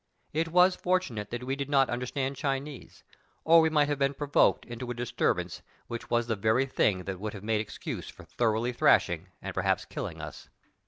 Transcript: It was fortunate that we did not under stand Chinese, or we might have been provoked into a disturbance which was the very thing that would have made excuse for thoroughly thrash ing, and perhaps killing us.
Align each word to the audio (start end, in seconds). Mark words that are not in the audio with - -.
It 0.33 0.47
was 0.47 0.75
fortunate 0.75 1.29
that 1.29 1.43
we 1.43 1.55
did 1.55 1.69
not 1.69 1.87
under 1.87 2.07
stand 2.07 2.35
Chinese, 2.35 3.03
or 3.43 3.61
we 3.61 3.69
might 3.69 3.87
have 3.87 3.99
been 3.99 4.15
provoked 4.15 4.65
into 4.65 4.89
a 4.89 4.95
disturbance 4.95 5.61
which 5.85 6.09
was 6.09 6.25
the 6.25 6.35
very 6.35 6.65
thing 6.65 7.03
that 7.03 7.19
would 7.19 7.33
have 7.33 7.43
made 7.43 7.61
excuse 7.61 8.09
for 8.09 8.23
thoroughly 8.23 8.73
thrash 8.73 9.11
ing, 9.11 9.27
and 9.43 9.53
perhaps 9.53 9.85
killing 9.85 10.19
us. 10.19 10.49